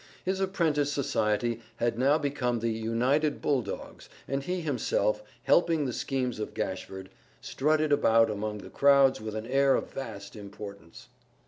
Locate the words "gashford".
6.55-7.11